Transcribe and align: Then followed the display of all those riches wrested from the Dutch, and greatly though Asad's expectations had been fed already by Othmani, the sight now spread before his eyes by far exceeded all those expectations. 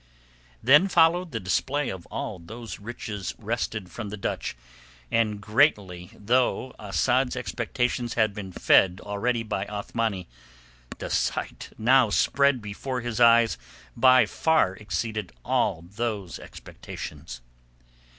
Then 0.63 0.87
followed 0.87 1.31
the 1.31 1.39
display 1.39 1.89
of 1.89 2.07
all 2.07 2.39
those 2.39 2.79
riches 2.79 3.35
wrested 3.37 3.91
from 3.91 4.09
the 4.09 4.17
Dutch, 4.17 4.57
and 5.11 5.39
greatly 5.39 6.09
though 6.15 6.73
Asad's 6.79 7.35
expectations 7.35 8.15
had 8.15 8.33
been 8.33 8.51
fed 8.51 8.99
already 9.03 9.43
by 9.43 9.67
Othmani, 9.67 10.27
the 10.97 11.11
sight 11.11 11.69
now 11.77 12.09
spread 12.09 12.63
before 12.63 13.01
his 13.01 13.19
eyes 13.19 13.59
by 13.95 14.25
far 14.25 14.75
exceeded 14.75 15.33
all 15.45 15.83
those 15.87 16.39
expectations. 16.39 17.41